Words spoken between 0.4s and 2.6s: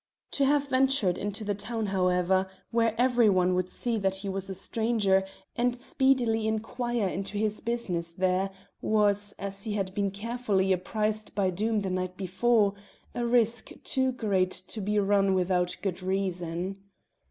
have ventured into the town, however,